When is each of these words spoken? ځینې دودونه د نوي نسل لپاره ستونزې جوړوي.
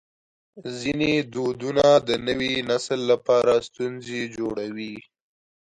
ځینې 0.79 1.11
دودونه 1.33 1.85
د 2.07 2.09
نوي 2.27 2.53
نسل 2.69 2.99
لپاره 3.11 3.53
ستونزې 3.67 4.21
جوړوي. 4.35 4.95